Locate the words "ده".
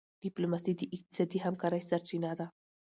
2.39-2.45